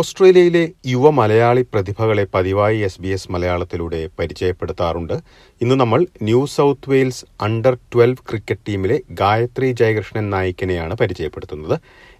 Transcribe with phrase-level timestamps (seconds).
[0.00, 5.14] ഓസ്ട്രേലിയയിലെ യുവ മലയാളി പ്രതിഭകളെ പതിവായി എസ് ബി എസ് മലയാളത്തിലൂടെ പരിചയപ്പെടുത്താറുണ്ട്.
[5.62, 11.76] ഇന്ന് നമ്മൾ New South Wales under twelve cricket ടീമിലെ ഗായത്രി ജയകൃഷ്ണൻ നായിക്കിനെയാണ് പരിചയപ്പെടുത്തുന്നത്.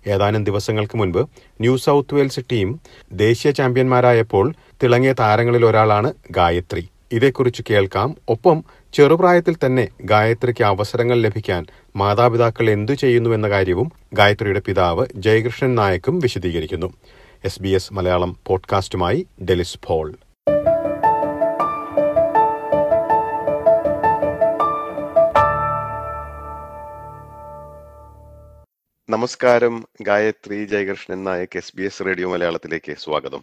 [0.06, 1.22] ഏതാനും ദിവസങ്ങൾക്ക് മുൻപ്
[1.60, 2.80] ന്യൂ സൗത്ത് വെയിൽസ് ടീം
[3.12, 4.48] ദേശീയ ചാമ്പ്യന്മാരായപ്പോൾ
[4.82, 6.84] തിളങ്ങിയ താരങ്ങളിൽ ഒരാളാണ് ഗായത്രി.
[7.12, 8.16] ഇതേക്കുറിച്ച് കേൾക്കാം.
[8.28, 8.58] ഒപ്പം
[8.94, 11.62] ചെറുപ്രായത്തിൽ തന്നെ ഗായത്രിക്ക് അവസരങ്ങൾ ലഭിക്കാൻ
[11.96, 16.90] മാതാപിതാക്കൾ എന്തു ചെയ്യുന്നുവെന്ന കാര്യവും ഗായത്രിയുടെ പിതാവ് ജയകൃഷ്ണൻ നായക്കും വിശദീകരിക്കുന്നു.
[17.44, 20.14] എസ് ബി എസ് മലയാളം പോഡ്കാസ്റ്റുമായി ഡെലിസ് ഫോൾ
[29.10, 29.84] നമസ്കാരം.
[30.00, 33.42] Gayathri Jayakrishnan Nayak S B S radio മലയാളത്തിലേക്ക് സ്വാഗതം.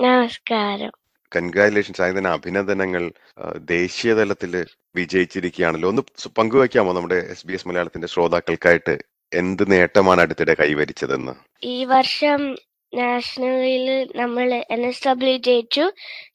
[0.00, 0.90] നമസ്കാരം.
[1.36, 3.12] കൺഗ്രാറ്റുലേഷൻസ് ആയതിന് അഭിനന്ദനങ്ങൾ.
[3.58, 4.66] ദേശീയ തലത്തിൽ
[4.96, 5.88] വിജയിച്ചിരിക്കുകയാണല്ലോ.
[5.88, 8.98] ഒന്ന് പങ്കുവെക്കാമോ പങ്കുവയ്ക്കാമോ നമ്മുടെ എസ് ബി എസ് മലയാളത്തിന്റെ ശ്രോതാക്കൾക്കായിട്ട്?
[9.34, 11.32] എന്ത് നേട്ടമാണ് അടുത്തിടെ കൈവരിച്ചതെന്ന്?
[11.62, 12.56] ഈ വർഷം
[12.92, 13.86] നാഷണലിൽ
[14.20, 15.84] നമ്മൾ എൻ എസ് ഡബ്ല്യു ജയിച്ചു.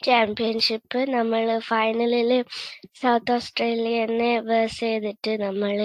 [0.06, 2.32] ചാമ്പ്യൻഷിപ്പ് നമ്മൾ ഫൈനലിൽ
[3.02, 5.78] സൗത്ത് ഓസ്ട്രേലിയനെ വേഴ്സ് ചെയ്തിട്ട് നമ്മൾ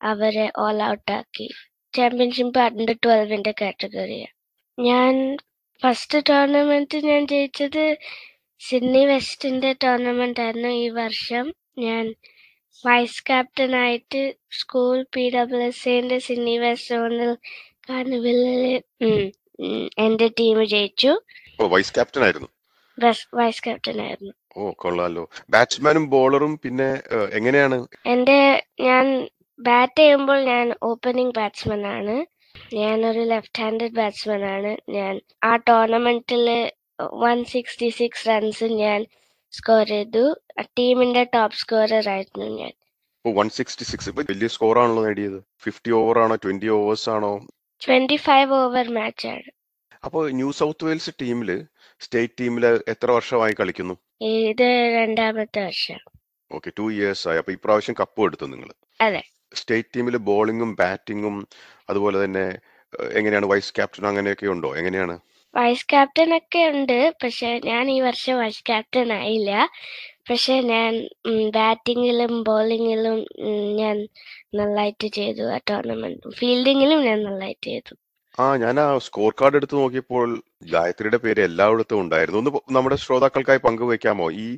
[0.00, 1.48] അവരെ ഓൾ ഔട്ട് ആക്കി.
[1.94, 4.34] ചാമ്പ്യൻഷിപ്പ് അണ്ടർ ട്വൽവിന്റെ കാറ്റഗറിയാണ്
[4.78, 5.14] ഞാൻ
[5.82, 7.84] ഫസ്റ്റ് ടൂർണമെന്റ് ഞാൻ ജയിച്ചത്
[8.60, 11.46] സിഡ്നി വെസ്റ്റിന്റെ ടൂർണമെന്റ് ആയിരുന്നു ഈ വർഷം.
[11.84, 12.04] ഞാൻ
[12.84, 14.22] vice ക്യാപ്റ്റനായിട്ട്
[14.60, 16.96] school P W S Sydney west
[19.06, 19.22] ഉം,
[19.98, 21.20] എന്റെ ടീം ജയിച്ചു.
[21.60, 22.48] ഓ വൈസ് ക്യാപ്റ്റൻ ആയിരുന്നു.
[23.34, 24.32] വൈസ് ക്യാപ്റ്റൻ ആയിരുന്നു.
[24.56, 25.28] ഓ കൊള്ളാലോ.
[25.50, 27.86] ബാറ്റ്സ്മാനും ബോളറും പിന്നെ എങ്ങനെയാണ്?
[28.06, 29.28] എന്റെ ഞാൻ
[29.60, 32.16] ബാറ്റ് ചെയ്യുമ്പോൾ ഞാൻ ഓപ്പണിംഗ് ബാറ്റ്സ്മാൻ ആണ്.
[32.74, 34.76] ഞാൻ ഒരു ലെഫ്റ്റ് ഹാൻഡഡ് ബാറ്റ്സ്മാൻ ആണ്.
[34.90, 36.72] ഞാൻ ആ ടൂർണമെന്റിൽ
[37.14, 39.06] വൺ സിക്സ്റ്റി സിക്സ് റൺസ് ഞാൻ
[39.52, 40.24] സ്കോർ ചെയ്തു.
[40.62, 42.72] ടീമിന്റെ ടോപ്പ് സ്കോറർ ആയിരുന്നു ഞാൻ.
[43.34, 45.44] വൺ സിക്സ്റ്റി സിക്സ് വലിയ സ്കോർ ആണല്ലോ നേടിയത്.
[45.64, 47.32] ഫിഫ്റ്റി ഓവർ ആണോ ട്വന്റി ഓവേഴ്സ് ആണോ?
[47.80, 49.48] ട്വന്റി ഫൈവ് ഓവർ മാച്ചാണ്
[50.04, 51.50] അപ്പോൾ ന്യൂ സൗത്ത് വെയിൽസ് ടീമിൽ
[52.00, 53.94] സ്റ്റേറ്റ് ടീമിൽ എത്ര വർഷമായി കളിക്കുന്നു?
[54.20, 56.00] ഇത് രണ്ടാമത്തെ വർഷം.
[56.52, 57.38] ഓക്കെ ടു ഇയേഴ്സ് ആയി.
[57.38, 58.70] അപ്പൊ ഇപ്രാവശ്യം കപ്പ് എടുത്തു നിങ്ങൾ
[59.00, 59.22] അതെ.
[59.54, 61.36] സ്റ്റേറ്റ് ടീമിൽ ബോളിംഗും ബാറ്റിങ്ങും
[61.90, 62.58] അതുപോലെ തന്നെ
[63.12, 64.76] എങ്ങനെയാണ് വൈസ് ക്യാപ്റ്റൻ അങ്ങനെയൊക്കെ ഉണ്ടോ?
[64.76, 65.14] എങ്ങനെയാണ്?
[65.54, 67.12] വൈസ് ക്യാപ്റ്റൻ ഒക്കെ ഉണ്ട്.
[67.22, 69.68] പക്ഷെ ഞാൻ ഈ വർഷം വൈസ് ക്യാപ്റ്റൻ ആയില്ല.
[70.30, 71.08] പക്ഷെ ഞാൻ
[71.50, 73.18] ബാറ്റിങ്ങിലും ബോളിങ്ങിലും
[73.76, 73.96] ഞാൻ
[74.52, 77.94] നന്നായിട്ട് ചെയ്തു ആ ടൂർണമെന്റ് ഫീൽഡിങ്ങിലും ഞാൻ നന്നായിട്ട് ചെയ്തു.
[78.40, 80.42] ആ ഞാൻ ആ സ്കോർ കാർഡ് എടുത്ത് നോക്കിയപ്പോൾ
[80.72, 82.40] ഗായത്രിയുടെ പേര് എല്ലായിടത്തും ഉണ്ടായിരുന്നു.
[82.40, 84.48] ഒന്ന് നമ്മുടെ ശ്രോതാക്കൾക്കായി പങ്കുവെക്കാമോ ഈ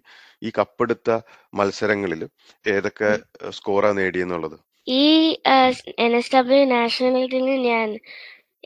[0.43, 1.19] ഈ കപ്പെടുത്ത
[1.55, 2.23] മത്സരങ്ങളിൽ
[2.69, 3.11] ഏതൊക്കെ
[3.51, 4.59] സ്കോറാ നേടിയെന്നുള്ളത്
[4.89, 5.07] ഈ
[5.99, 7.89] എൻ എസ് ഡബ്ല്യു നാഷണൽ ടീമിൽ ഞാൻ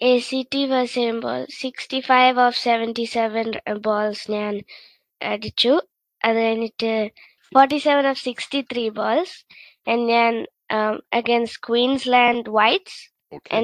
[0.02, 3.52] എ സി ടി ബസ് ചെയ്യുമ്പോൾ sixty five of seventy seven
[3.86, 4.54] balls ഞാൻ
[5.20, 5.72] അടിച്ചു.
[6.24, 6.92] അത് കഴിഞ്ഞിട്ട്
[7.52, 9.36] forty seven of sixty three balls
[10.12, 10.34] ഞാൻ
[11.12, 13.00] അഗൈൻസ്റ്റ് ക്വീൻസ്ലാൻഡ് വൈറ്റ്സ്
[13.34, 13.60] ഓക്കെ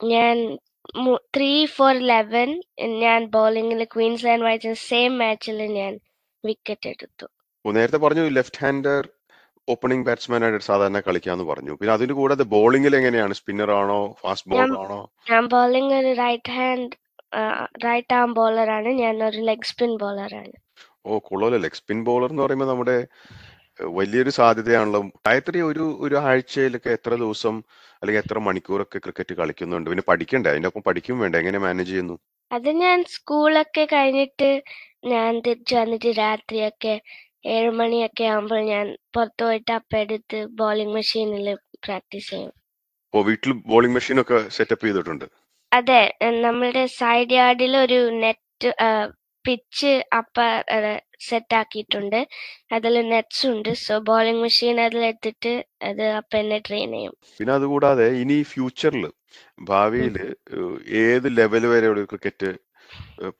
[0.00, 0.58] ഞാൻ
[1.36, 2.62] ത്രീ ഫോർ ലെവൻ
[3.00, 6.00] ഞാൻ ബോളിങ്ങിൽ ക്വീൻസ്ലാൻഡ് വൈറ്റ്സ് സെയിം മാച്ചിൽ ഞാൻ
[6.44, 7.26] വിക്കറ്റ് എടുത്തു.
[7.64, 9.08] നേരത്തെ പറഞ്ഞു ലെഫ്റ്റ് ഹാൻഡർ
[9.68, 11.72] ഓപ്പണിംഗ് ബാറ്റ്സ്മാൻ ആയിട്ട് സാധാരണ കളിക്കാന്ന് പറഞ്ഞു.
[11.72, 13.34] പിന്നെ അതിന് കൂടാതെ ബോളിംഗിൽ എങ്ങനെയാണ്?
[13.34, 14.16] സ്പിന്നർ ആണോ?
[14.20, 15.10] ഫാസ്റ്റ് ബോളർ ആണോ?
[15.30, 16.96] ഞാൻ ബോളിംഗ് ഒരു right hand
[17.84, 18.88] right arm bowler ആണ്.
[18.88, 20.52] ഞാൻ ഒരു ലെഗ് സ്പിൻ ബോളർ ആണ്.
[21.06, 21.58] ഓ കൊള്ളാലോ.
[21.58, 23.06] ലെഗ് സ്പിൻ ബോളർ എന്ന് പറയുമ്പോൾ നമ്മുടെ
[23.98, 25.00] വലിയൊരു സാധ്യതയാണല്ലോ.
[25.26, 27.56] ഗായത്രി ഒരു ഒരു ആഴ്ചയിലൊക്കെ എത്ര ദിവസം
[28.02, 29.90] അല്ലെങ്കിൽ എത്ര മണിക്കൂറൊക്കെ ക്രിക്കറ്റ് കളിക്കുന്നുണ്ട്?
[29.90, 30.50] പിന്നെ പഠിക്കണ്ടേ?
[30.50, 31.38] അതിന്റെ ഒപ്പം പഠിക്കും വേണ്ടേ?
[31.38, 32.16] എങ്ങനെ മാനേജ് ചെയ്യുന്നു?
[32.52, 34.62] അത് ഞാൻ സ്കൂളൊക്കെ കഴിഞ്ഞിട്ട്
[35.04, 37.00] ഞാൻ തിരിച്ചു വന്നിട്ട് രാത്രിയൊക്കെ
[37.46, 41.54] ഏഴ് മണിയൊക്കെ ആകുമ്പോൾ ഞാൻ പുറത്തു പോയിട്ട് അപ്പം എടുത്ത് ബോളിംഗ് മെഷീനിൽ
[41.84, 42.52] പ്രാക്ടീസ് ചെയ്യും.
[43.14, 45.24] ഓ വീട്ടിൽ ബോളിംഗ് മെഷീൻ ഒക്കെ സെറ്റപ്പ് ചെയ്തിട്ടുണ്ട്?
[45.72, 46.14] അതെ.
[46.40, 48.70] നമ്മളുടെ സൈഡ് യാർഡിൽ ഒരു നെറ്റ്
[49.44, 50.40] പിച്ച് അപ്പ
[51.28, 52.20] സെറ്റ് ആക്കിയിട്ടുണ്ട്
[52.76, 53.70] അതിൽ നെറ്റ്സ് ഉണ്ട്.
[53.84, 55.52] സോ ബോളിംഗ് മെഷീൻ അതിലെടുത്തിട്ട്
[55.90, 57.14] അത് അപ്പ എന്നെ ട്രെയിൻ ചെയ്യും.
[57.38, 59.06] പിന്നെ അതുകൂടാതെ ഇനി ഫ്യൂച്ചറിൽ
[59.70, 60.16] ഭാവിയിൽ
[61.04, 62.50] ഏത് ലെവൽ വരെ ഒരു ക്രിക്കറ്റ്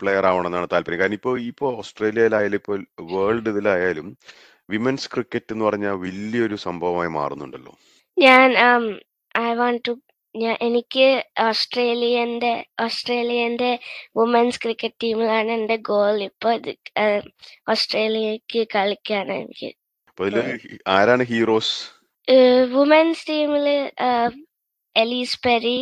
[0.00, 1.00] പ്ലെയർ ആവണമെന്നാണ് താല്പര്യം.
[1.02, 2.78] കാരണം ഇപ്പോൾ ഇപ്പോൾ ഓസ്ട്രേലിയയിലായാലും ഇപ്പോൾ
[3.12, 4.08] വേൾഡ് ഇതിലായാലും
[4.74, 7.72] വിമൻസ് ക്രിക്കറ്റ് എന്ന് പറഞ്ഞാൽ വലിയൊരു സംഭവമായി മാറുന്നുണ്ടല്ലോ.
[8.16, 8.50] ഞാൻ
[9.46, 9.92] ഐ വാണ്ട് ടു
[10.34, 11.06] ഞാൻ എനിക്ക്
[11.46, 12.52] ഓസ്ട്രേലിയന്റെ
[12.84, 13.70] ഓസ്ട്രേലിയന്റെ
[14.18, 16.72] വുമൻസ് ക്രിക്കറ്റ് ടീമിലാണ് എന്റെ ഗോൾ ഇപ്പോൾ ഇത്
[17.72, 19.70] ഓസ്ട്രേലിയക്ക് കളിക്കാണ് എനിക്ക്.
[20.96, 21.74] ആരാണ് ഹീറോസ്
[22.74, 23.66] വുമൻസ് ടീമിൽ
[24.96, 25.78] എലീസ് പെരി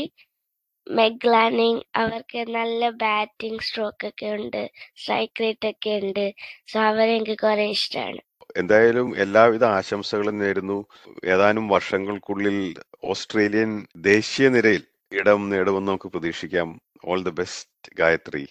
[0.87, 4.63] മെഗ്ലാനിങ് അവർക്ക് നല്ല ബാറ്റിംഗ് സ്ട്രോക്ക് ഒക്കെ ഉണ്ട്
[5.01, 6.27] സ്ട്രൈക്ക് റേറ്റ് ഒക്കെ ഉണ്ട്.
[6.71, 8.21] സോ അവരെ എനിക്ക് കുറെ ഇഷ്ടമാണ്
[8.57, 10.85] എന്തായാലും എല്ലാവിധ ആശംസകളും നേരുന്നു.
[11.25, 12.75] ഏതാനും വർഷങ്ങൾക്കുള്ളിൽ
[13.05, 16.81] ഓസ്ട്രേലിയൻ ദേശീയ നിരയിൽ ഇടം നേടുമെന്ന് നമുക്ക് പ്രതീക്ഷിക്കാം.
[17.05, 18.47] All the best Gayathri.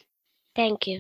[0.60, 1.00] Thank you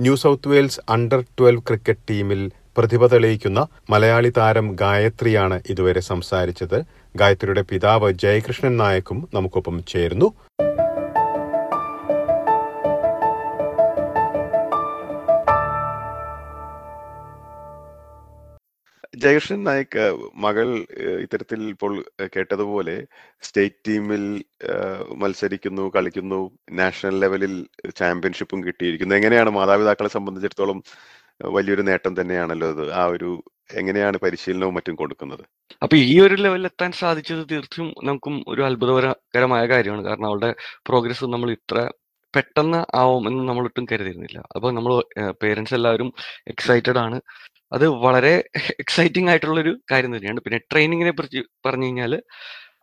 [0.00, 3.60] New South Wales under twelve cricket ടീമിൽ പ്രതിഭ തെളിയിക്കുന്ന
[3.90, 6.78] മലയാളി താരം ഗായത്രിയാണ് ഇതുവരെ സംസാരിച്ചത്.
[7.16, 10.28] ഗായത്രിയുടെ പിതാവ് ജയകൃഷ്ണൻ നായക്കും നമുക്കൊപ്പം ചേരുന്നു.
[19.22, 20.00] ജയകൃഷ്ണൻ നായക്
[20.36, 20.68] മകൾ
[21.24, 21.92] ഇത്തരത്തിൽ ഇപ്പോൾ
[22.36, 22.96] കേട്ടതുപോലെ
[23.42, 24.24] സ്റ്റേറ്റ് ടീമിൽ
[25.22, 26.40] മത്സരിക്കുന്നു കളിക്കുന്നു
[26.72, 27.54] നാഷണൽ ലെവലിൽ
[27.96, 29.14] ചാമ്പ്യൻഷിപ്പും കിട്ടിയിരിക്കുന്നു.
[29.14, 30.80] എങ്ങനെയാണ് മാതാപിതാക്കളെ സംബന്ധിച്ചിടത്തോളം
[31.40, 32.92] വലിയൊരു നേട്ടം തന്നെയാണല്ലോ അത്.
[32.92, 35.44] ആ ഒരു എങ്ങനെയാണ് പരിശീലനവും മറ്റും കൊടുക്കുന്നത്?
[35.82, 40.04] അപ്പൊ ഈ ഒരു ലെവലിൽ എത്താൻ സാധിച്ചത് തീർച്ചയായും നമുക്കും ഒരു അത്ഭുതകരമായ കാര്യമാണ്.
[40.04, 40.54] കാരണം അവളുടെ
[40.86, 41.90] പ്രോഗ്രസ് നമ്മൾ ഇത്ര
[42.34, 44.38] പെട്ടെന്ന് ആവും എന്ന് നമ്മൾ ഒട്ടും കരുതിയിരുന്നില്ല.
[44.56, 45.02] അപ്പൊ നമ്മൾ
[45.42, 46.12] പേരൻസ് എല്ലാവരും
[46.46, 47.20] എക്സൈറ്റഡ് ആണ്.
[47.72, 48.44] അത് വളരെ
[48.80, 50.40] എക്സൈറ്റിംഗ് ആയിട്ടുള്ള ഒരു കാര്യം തന്നെയാണ്.
[50.40, 52.22] പിന്നെ ട്രെയിനിങ്ങിനെ കുറിച്ച് പറഞ്ഞു കഴിഞ്ഞാൽ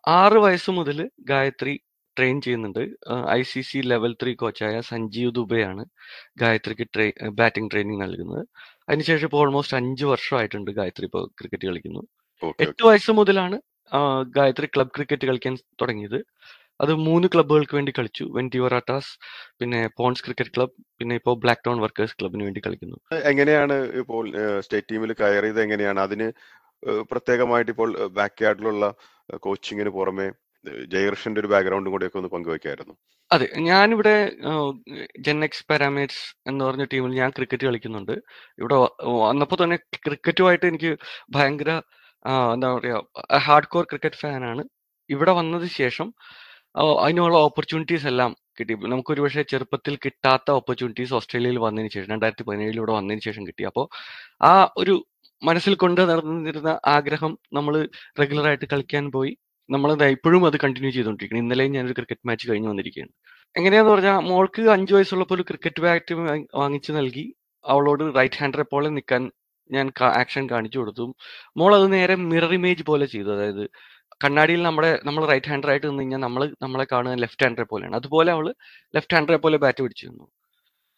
[0.08, 1.80] ആറ് വയസ്സ് മുതൽ ഗായത്രി
[2.18, 2.84] ട്രെയിൻ ചെയ്യുന്നുണ്ട്.
[3.38, 5.84] I C C level three കോച്ചായ Sanjeev ദുബെയാണ്
[6.42, 8.44] ഗായത്രിക്ക് ട്രെയിൻ ബാറ്റിംഗ് ട്രെയിനിങ് നൽകുന്നത്.
[8.88, 12.02] അതിനുശേഷം ഇപ്പോൾ ഓൾമോസ്റ്റ് അഞ്ച് വർഷമായിട്ടുണ്ട് ഗായത്രി ഇപ്പോൾ ക്രിക്കറ്റ് കളിക്കുന്നു.
[12.66, 13.58] എട്ട് വയസ്സ് മുതലാണ്
[14.38, 16.20] ഗായത്രി ക്ലബ് ക്രിക്കറ്റ് കളിക്കാൻ തുടങ്ങിയത്.
[16.84, 18.26] അത് മൂന്ന് ക്ലബ്ബുകൾക്ക് വേണ്ടി കളിച്ചു.
[18.36, 19.12] വെന്റിവറാട്ടാസ്
[19.60, 22.98] പിന്നെ പോൺസ് ക്രിക്കറ്റ് ക്ലബ് പിന്നെ ഇപ്പോൾ ബ്ലാക്ക് ടൗൺ വർക്കേഴ്സ് ക്ലബിന് വേണ്ടി കളിക്കുന്നു.
[23.32, 24.24] എങ്ങനെയാണ് ഇപ്പോൾ
[24.66, 26.00] സ്റ്റേറ്റ് ടീമിൽ കയറിയത് എങ്ങനെയാണ്?
[26.08, 26.28] അതിന്
[27.12, 28.86] പ്രത്യേകമായിട്ട് ഇപ്പോൾ ബാക്ക് യാർഡിലുള്ള
[29.46, 30.28] കോച്ചിങ്ങിന് പുറമെ
[30.94, 32.94] ജയകൃഷ്ണന്റെ ഒരു ബാക്ക്ഗ്രൗണ്ടും കൂടെയൊക്കെ ഒന്ന് പങ്കുവെക്കായിരുന്നു.
[33.32, 34.16] അതെ ഞാനിവിടെ
[35.26, 38.16] ജെന്നെക്സ് പാരാമേറ്റ്സ് എന്ന് പറഞ്ഞ ടീമിൽ ഞാൻ ക്രിക്കറ്റ് കളിക്കുന്നുണ്ട്.
[38.62, 38.78] ഇവിടെ
[39.28, 40.92] വന്നപ്പോൾ തന്നെ ക്രിക്കറ്റുമായിട്ട് എനിക്ക്
[41.36, 41.72] ഭയങ്കര
[42.56, 44.64] എന്താ പറയുക ഹാർഡ് കോർ ക്രിക്കറ്റ് ഫാനാണ്.
[45.10, 46.08] ഇവിടെ വന്നത് ശേഷം
[47.06, 48.74] അതിനുള്ള ഓപ്പർച്യൂണിറ്റീസ് എല്ലാം കിട്ടി.
[48.94, 53.64] നമുക്ക് ഒരുപക്ഷെ ചെറുപ്പത്തിൽ കിട്ടാത്ത ഓപ്പർച്യൂണിറ്റീസ് ഓസ്ട്രേലിയയിൽ വന്നതിന് ശേഷം രണ്ടായിരത്തി പതിനേഴിൽ ഇവിടെ വന്നതിന് ശേഷം കിട്ടി.
[53.72, 53.86] അപ്പോൾ
[54.50, 54.94] ആ ഒരു
[55.42, 57.76] മനസ്സിൽ കൊണ്ട് നടന്നിരുന്ന ആഗ്രഹം നമ്മൾ
[58.22, 59.32] റെഗുലറായിട്ട് കളിക്കാൻ പോയി.
[59.70, 61.44] നമ്മൾ ഇപ്പോഴും അത് കണ്ടിന്യൂ ചെയ്തോണ്ടിരിക്കുന്നു.
[61.44, 63.12] ഇന്നലെയും ഞാനൊരു ക്രിക്കറ്റ് മാച്ച് കഴിഞ്ഞ് വന്നിരിക്കുകയാണ്.
[63.58, 66.14] എങ്ങനെയാന്ന് പറഞ്ഞാൽ മോൾക്ക് അഞ്ചു വയസ്സുള്ളപ്പോൾ ഒരു ക്രിക്കറ്റ് ബാറ്റ്
[66.62, 67.26] വാങ്ങിച്ചു നൽകി.
[67.66, 69.24] അവളോട് റൈറ്റ് ഹാൻഡറെ പോലെ നിൽക്കാൻ
[69.70, 69.92] ഞാൻ
[70.22, 71.06] ആക്ഷൻ കാണിച്ചു കൊടുത്തു.
[71.58, 73.30] മോൾ അത് നേരെ മിറർ ഇമേജ് പോലെ ചെയ്തു.
[73.36, 73.64] അതായത്
[74.24, 77.96] കണ്ണാടിയിൽ നമ്മുടെ നമ്മൾ റൈറ്റ് ഹാൻഡർ ആയിട്ട് നിന്ന് കഴിഞ്ഞാൽ നമ്മൾ നമ്മളെ കാണുന്ന ലെഫ്റ്റ് ഹാൻഡറെ പോലെയാണ്.
[77.96, 78.48] അതുപോലെ അവൾ
[78.96, 80.10] ലെഫ്റ്റ് ഹാൻഡറെ പോലെ ബാറ്റ് പിടിച്ചു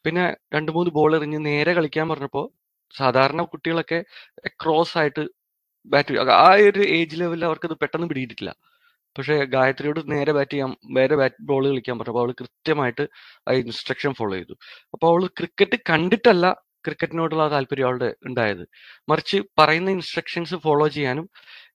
[0.06, 0.24] പിന്നെ
[0.56, 2.46] രണ്ട് മൂന്ന് ബോൾ എറിഞ്ഞ് നേരെ കളിക്കാൻ പറഞ്ഞപ്പോൾ
[2.98, 4.00] സാധാരണ കുട്ടികളൊക്കെ
[4.64, 5.24] ക്രോസ് ആയിട്ട്
[5.88, 8.52] ബാറ്റ് ആ ഒരു ഏജ് ലെവലിൽ അവർക്ക് അത് പെട്ടെന്ന് പിടിയിട്ടില്ല
[9.16, 13.04] പക്ഷേ ഗായത്രിയോട് നേരെ ബാറ്റ് ചെയ്യാൻ വേറെ ബാറ്റ് ബോൾ കളിക്കാൻ പറഞ്ഞപ്പോൾ അവൾ കൃത്യമായിട്ട്
[13.48, 14.56] ആ ഇൻസ്ട്രക്ഷൻ ഫോളോ ചെയ്തു.
[14.96, 16.46] അപ്പോൾ അവൾ ക്രിക്കറ്റ് കണ്ടിട്ടല്ല
[16.86, 18.64] ക്രിക്കറ്റിനോടുള്ള താല്പര്യം ആളുടെ ഉണ്ടായത്.
[19.10, 21.26] മറിച്ച് പറയുന്ന ഇൻസ്ട്രക്ഷൻസ് ഫോളോ ചെയ്യാനും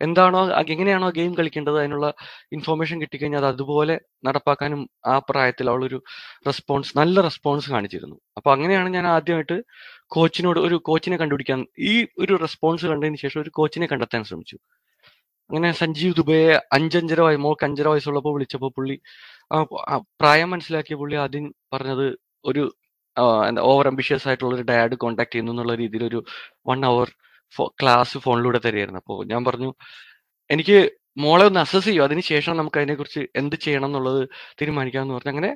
[0.00, 0.40] എന്താണോ
[0.75, 2.08] എങ്ങനെയാണോ ഗെയിം കളിക്കേണ്ടത് അതിനുള്ള
[2.52, 3.94] ഇൻഫോർമേഷൻ കിട്ടിക്കഴിഞ്ഞാൽ അത് അതുപോലെ
[4.26, 5.99] നടപ്പാക്കാനും ആ പ്രായത്തിൽ അവളൊരു
[6.46, 8.16] റെസ്പോൺസ് നല്ല റെസ്പോൺസ് കാണിച്ചിരുന്നു.
[8.37, 9.56] അപ്പൊ അങ്ങനെയാണ് ഞാൻ ആദ്യമായിട്ട്
[10.08, 14.58] കോച്ചിനോട് ഒരു കോച്ചിനെ കണ്ടുപിടിക്കാൻ ഈ ഒരു റെസ്പോൺസ് കണ്ടതിന് ശേഷം ഒരു കോച്ചിനെ കണ്ടെത്താൻ ശ്രമിച്ചു.
[15.50, 18.96] അങ്ങനെ സഞ്ജീവ് ദുബയെ അഞ്ചഞ്ചര വയസ്സ് മോൾക്ക് അഞ്ചര വയസ്സുള്ളപ്പോൾ വിളിച്ചപ്പോൾ പുള്ളി
[20.20, 22.06] പ്രായം മനസ്സിലാക്കിയ പുള്ളി ആദ്യം പറഞ്ഞത്
[22.44, 22.64] ഒരു
[23.49, 26.20] എന്താ ഓവർ അംബിഷ്യസ് ആയിട്ടുള്ള ഒരു ഡാഡ് കോണ്ടാക്ട് ചെയ്യുന്നു എന്നുള്ള രീതിയിൽ ഒരു
[26.70, 27.08] വൺ അവർ
[27.81, 29.00] ക്ലാസ് ഫോണിലൂടെ തരികയായിരുന്നു.
[29.05, 29.70] അപ്പോൾ ഞാൻ പറഞ്ഞു
[30.50, 30.78] എനിക്ക്
[31.25, 32.05] മോളെ ഒന്ന് അസസ് ചെയ്യും.
[32.05, 34.22] അതിനുശേഷം നമുക്ക് അതിനെക്കുറിച്ച് എന്ത് ചെയ്യണം എന്നുള്ളത്
[34.60, 35.32] തീരുമാനിക്കാം എന്ന് പറഞ്ഞു.
[35.34, 35.50] അങ്ങനെ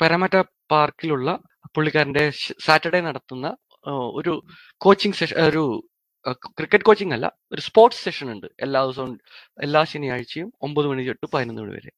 [0.00, 0.36] പരമറ്റ
[0.72, 1.30] പാർക്കിലുള്ള
[1.74, 2.24] പുള്ളിക്കാരന്റെ
[2.66, 3.46] സാറ്റർഡേ നടത്തുന്ന
[4.20, 4.32] ഒരു
[4.84, 5.62] കോച്ചിങ് സെഷൻ ഒരു
[6.58, 8.46] ക്രിക്കറ്റ് കോച്ചിങ് അല്ല ഒരു സ്പോർട്സ് സെഷൻ ഉണ്ട്.
[8.64, 9.12] എല്ലാ ദിവസവും
[9.66, 11.90] എല്ലാ ശനിയാഴ്ചയും ഒമ്പത് മണി തൊട്ട് പതിനൊന്ന് മണി വരെ.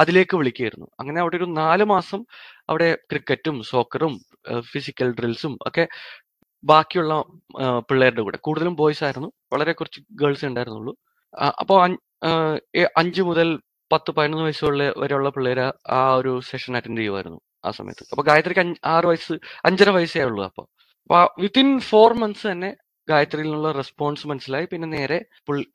[0.00, 0.88] അതിലേക്ക് വിളിക്കുകയായിരുന്നു.
[1.00, 2.20] അങ്ങനെ അവിടെ ഒരു നാല് മാസം
[2.68, 4.14] അവിടെ ക്രിക്കറ്റും സോക്കറും
[4.72, 5.84] ഫിസിക്കൽ ഡ്രിൽസും ഒക്കെ
[6.64, 7.14] ബാക്കിയുള്ള
[7.88, 8.38] പിള്ളേരുടെ കൂടെ.
[8.46, 9.28] കൂടുതലും ബോയ്സ് ആയിരുന്നു.
[9.52, 10.92] വളരെ കുറച്ച് ഗേൾസ് ഉണ്ടായിരുന്നുള്ളൂ.
[11.60, 11.78] അപ്പോൾ
[13.00, 13.48] അഞ്ച് മുതൽ
[13.92, 18.04] പത്ത് പതിനൊന്ന് വയസ്സുള്ള വരെയുള്ള പിള്ളേര് ആ ഒരു സെഷൻ അറ്റൻഡ് ചെയ്യുമായിരുന്നു ആ സമയത്ത്.
[18.12, 19.34] അപ്പൊ ഗായത്രിക്ക് ആറ് വയസ്സ്
[19.64, 20.62] അഞ്ചര വയസ്സേ ഉള്ളൂ അപ്പൊ.
[21.04, 22.70] അപ്പൊ വിത്തിൻ ഫോർ മന്ത്സ് തന്നെ
[23.08, 24.66] ഗായത്രിയിൽ നിന്നുള്ള റെസ്പോൺസ് മനസ്സിലായി.
[24.72, 25.18] പിന്നെ നേരെ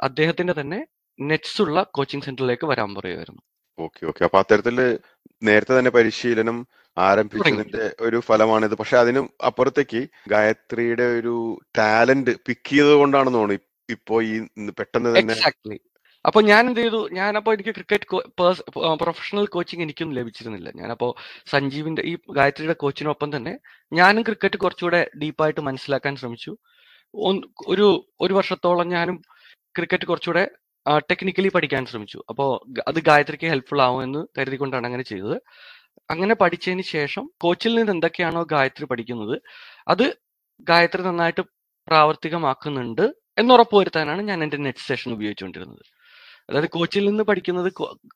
[0.01, 0.79] അദ്ദേഹത്തിന്റെ തന്നെ
[1.19, 3.41] നെറ്റ്സ് ഉള്ള കോച്ചിങ് സെന്ററിലേക്ക് വരാൻ പറയുമായിരുന്നു.
[3.77, 4.22] Okay okay.
[4.24, 4.77] അപ്പൊ അത്തരത്തിൽ
[5.41, 6.58] നേരത്തെ തന്നെ പരിശീലനം
[6.98, 8.75] ആരംഭിച്ചതിന്റെ ഒരു ഫലമാണിത്.
[8.82, 10.01] പക്ഷെ അതിന് അപ്പുറത്തേക്ക്
[10.34, 11.36] ഗായത്രിയുടെ ഒരു
[11.77, 13.65] ടാലന്റ് പിക്ക് ചെയ്തത് കൊണ്ടാണെന്ന് തോന്നുന്നു.
[13.89, 14.36] ഇപ്പോ ഈ
[14.79, 15.77] പെട്ടെന്ന് തന്നെ എക്സാക്ട്ലി.
[16.25, 18.22] അപ്പൊ ഞാൻ എന്ത് ചെയ്തു ഞാനപ്പോ എനിക്ക് ക്രിക്കറ്റ്
[19.01, 20.70] പ്രൊഫഷണൽ കോച്ചിങ് എനിക്കൊന്നും ലഭിച്ചിരുന്നില്ല.
[20.82, 21.08] ഞാനപ്പോ
[21.53, 23.53] സഞ്ജീവിന്റെ ഈ ഗായത്രിയുടെ കോച്ചിനൊപ്പം തന്നെ
[24.00, 26.53] ഞാനും ക്രിക്കറ്റ് കുറച്ചുകൂടെ ഡീപ്പായിട്ട് മനസ്സിലാക്കാൻ ശ്രമിച്ചു.
[27.74, 27.88] ഒരു
[28.25, 29.17] ഒരു വർഷത്തോളം ഞാനും
[29.77, 30.46] ക്രിക്കറ്റ് കുറച്ചുകൂടെ
[31.09, 32.19] ടെക്നിക്കലി പഠിക്കാൻ ശ്രമിച്ചു.
[32.31, 32.49] അപ്പോൾ
[32.89, 35.37] അത് ഗായത്രിക്ക് ഹെൽപ്ഫുൾ ആവുമെന്ന് കരുതിക്കൊണ്ടാണ് അങ്ങനെ ചെയ്തത്.
[36.13, 39.35] അങ്ങനെ പഠിച്ചതിന് ശേഷം കോച്ചിൽ നിന്ന് എന്തൊക്കെയാണോ ഗായത്രി പഠിക്കുന്നത്
[39.93, 40.05] അത്
[40.69, 41.43] ഗായത്രി നന്നായിട്ട്
[41.87, 43.05] പ്രാവർത്തികമാക്കുന്നുണ്ട്
[43.41, 45.83] എന്ന് ഉറപ്പുവരുത്താനാണ് ഞാൻ എന്റെ നെറ്റ് സെഷൻ ഉപയോഗിച്ചുകൊണ്ടിരുന്നത്.
[46.49, 47.69] അതായത് കോച്ചിൽ നിന്ന് പഠിക്കുന്നത്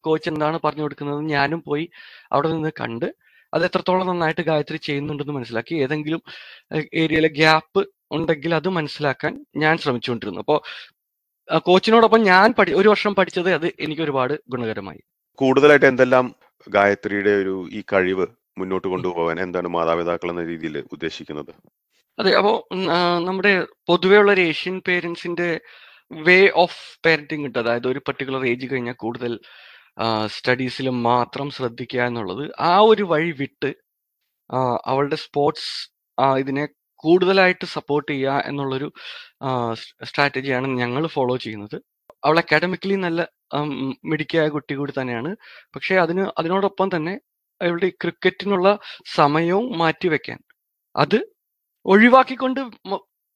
[0.08, 1.86] കോച്ച് എന്താണ് പറഞ്ഞു കൊടുക്കുന്നത് ഞാനും പോയി
[2.34, 3.08] അവിടെ നിന്ന് കണ്ട്
[3.54, 5.76] അത് എത്രത്തോളം നന്നായിട്ട് ഗായത്രി ചെയ്യുന്നുണ്ടെന്ന് മനസ്സിലാക്കി.
[5.86, 6.22] ഏതെങ്കിലും
[7.04, 7.82] ഏരിയയിലെ ഗ്യാപ്പ്
[8.18, 9.34] ഉണ്ടെങ്കിൽ അത് മനസ്സിലാക്കാൻ
[9.64, 10.42] ഞാൻ ശ്രമിച്ചുകൊണ്ടിരുന്നു.
[10.46, 10.60] അപ്പോൾ
[11.68, 15.02] കോച്ചിനോടൊപ്പം ഞാൻ പഠി ഒരു വർഷം പഠിച്ചത് അത് എനിക്ക് ഒരുപാട് ഗുണകരമായി.
[15.40, 16.36] കൂടുതലായിട്ട് എന്തെല്ലാം
[16.68, 18.26] ഗായത്രിയുടെ ഒരു ഈ കഴിവ്
[18.58, 21.52] മുന്നോട്ട് കൊണ്ടുപോകാൻ എന്താണ് മാതാപിതാക്കൾ എന്ന രീതിയിൽ ഉദ്ദേശിക്കുന്നത്?
[22.20, 22.54] അതെ അപ്പോ
[23.28, 23.54] നമ്മുടെ
[23.88, 25.50] പൊതുവേ ഉള്ള ഒരു ഏഷ്യൻ പേരൻസിന്റെ
[26.12, 27.60] വേ ഓഫ് പേരന്റിങ് ഉണ്ട്.
[27.60, 29.40] അതായത് ഒരു പർട്ടിക്കുലർ ഏജ് കഴിഞ്ഞാൽ കൂടുതൽ
[30.28, 33.72] സ്റ്റഡീസിൽ മാത്രം ശ്രദ്ധിക്കുക എന്നുള്ളത് ആ ഒരു വഴി വിട്ട്
[34.86, 35.72] അവളുടെ സ്പോർട്സ്
[36.40, 36.68] ഇതിനെ
[37.04, 38.88] കൂടുതലായിട്ട് സപ്പോർട്ട് ചെയ്യുക എന്നുള്ളൊരു
[40.10, 41.78] സ്ട്രാറ്റജിയാണ് ഞങ്ങൾ ഫോളോ ചെയ്യുന്നത്.
[42.26, 43.22] അവൾ അക്കാഡമിക്കലി നല്ല
[44.12, 45.32] മിടുക്കിയായ കുട്ടി കൂടി തന്നെയാണ്.
[45.76, 47.14] പക്ഷേ അതിന് അതിനോടൊപ്പം തന്നെ
[47.62, 48.68] അവളുടെ ക്രിക്കറ്റിനുള്ള
[49.18, 50.40] സമയവും മാറ്റിവെക്കാൻ
[50.96, 51.20] അത്
[51.86, 52.62] ഒഴിവാക്കിക്കൊണ്ട്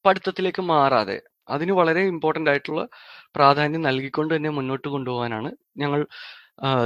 [0.06, 1.18] പഠിത്തത്തിലേക്ക് മാറാതെ
[1.54, 2.82] അതിന് വളരെ ഇമ്പോർട്ടന്റ് ആയിട്ടുള്ള
[3.38, 5.50] പ്രാധാന്യം നൽകിക്കൊണ്ട് തന്നെ മുന്നോട്ട് കൊണ്ടുപോകാനാണ്
[5.82, 6.02] ഞങ്ങൾ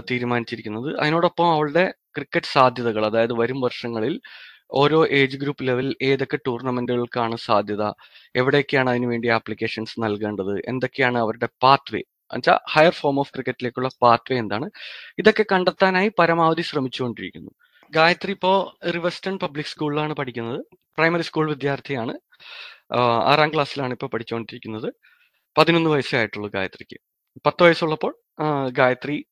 [0.10, 0.90] തീരുമാനിച്ചിരിക്കുന്നത്.
[1.02, 4.16] അതിനോടൊപ്പം അവളുടെ ക്രിക്കറ്റ് സാധ്യതകൾ അതായത് വരും വർഷങ്ങളിൽ
[4.72, 7.84] ഓരോ ഏജ് ഗ്രൂപ്പ് ലെവൽ ഏതൊക്കെ ടൂർണമെന്റുകൾക്കാണ് സാധ്യത?
[8.36, 10.54] എവിടേക്കാണ് അതിനുവേണ്ടി ആപ്ലിക്കേഷൻസ് നൽകേണ്ടത്?
[10.68, 14.68] എന്തൊക്കെയാണ് അവരുടെ പാത്ത് വേ എന്നുവെച്ചാൽ ഹയർ ഫോം ഓഫ് ക്രിക്കറ്റിലേക്കുള്ള പാത്ത് വേ എന്താണ്?
[15.20, 17.52] ഇതൊക്കെ കണ്ടെത്താനായി പരമാവധി ശ്രമിച്ചുകൊണ്ടിരിക്കുന്നു.
[17.92, 20.60] ഗായത്രി ഇപ്പോ റിവസ്റ്റേൺ പബ്ലിക് സ്കൂളിലാണ് പഠിക്കുന്നത്.
[20.98, 22.14] പ്രൈമറി സ്കൂൾ വിദ്യാർത്ഥിയാണ്.
[23.32, 24.90] ആറാം ക്ലാസ്സിലാണ് ഇപ്പോൾ പഠിച്ചുകൊണ്ടിരിക്കുന്നത്
[25.58, 26.98] പതിനൊന്ന് വയസ്സേ ആയിട്ടുള്ളൂ ഗായത്രിക്ക്.
[27.46, 28.14] പത്ത് വയസ്സുള്ളപ്പോൾ
[28.70, 29.26] ഗായത്രി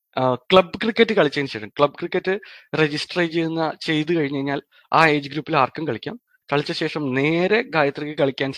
[0.52, 2.34] ക്ലബ് ക്രിക്കറ്റ് കളിച്ചതിന് ശേഷം ക്ലബ് ക്രിക്കറ്റ്
[2.82, 6.16] രജിസ്റ്റർ ചെയ്യുന്ന ചെയ്തു കഴിഞ്ഞ് കഴിഞ്ഞാൽ ആ ഏജ് ഗ്രൂപ്പിൽ ആർക്കും കളിക്കാം.
[6.50, 8.52] കളിച്ച ശേഷം നേരെ ഗായത്രിക്ക് കളിക്കാൻ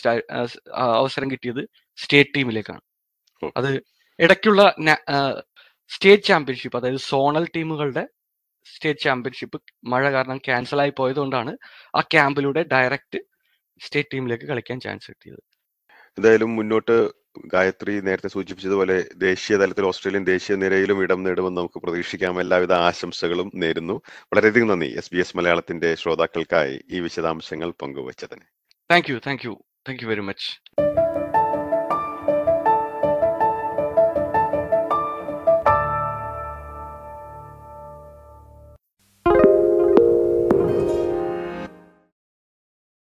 [0.98, 1.62] അവസരം കിട്ടിയത്
[1.98, 2.84] സ്റ്റേറ്റ് ടീമിലേക്കാണ്
[3.60, 3.70] അത്
[4.20, 4.62] ഇടയ്ക്കുള്ള
[5.92, 8.04] സ്റ്റേറ്റ് ചാമ്പ്യൻഷിപ്പ് അതായത് സോണൽ ടീമുകളുടെ
[8.68, 9.58] സ്റ്റേറ്റ് ചാമ്പ്യൻഷിപ്പ്
[9.92, 11.52] മഴ കാരണം ക്യാൻസൽ ആയി പോയതുകൊണ്ടാണ്
[11.98, 13.20] ആ ക്യാമ്പിലൂടെ ഡയറക്റ്റ്
[13.82, 15.42] സ്റ്റേറ്റ് ടീമിലേക്ക് കളിക്കാൻ ചാൻസ് കിട്ടിയത്.
[16.18, 16.96] എന്തായാലും മുന്നോട്ട്
[17.46, 22.42] ഗായത്രി നേരത്തെ സൂചിപ്പിച്ചതുപോലെ ദേശീയ തലത്തിൽ ഓസ്ട്രേലിയൻ ദേശീയ നിരയിലും ഇടം നേടുമെന്ന് നമുക്ക് പ്രതീക്ഷിക്കാം.
[22.42, 24.02] എല്ലാവിധ ആശംസകളും നേരുന്നു.
[24.24, 28.42] വളരെയധികം നന്ദി എസ് ബി എസ് മലയാളത്തിന്റെ ശ്രോതാക്കൾക്കായി ഈ വിശദാംശങ്ങൾ പങ്കുവച്ചതിന്.
[28.92, 30.78] Thank you thank you thank you very much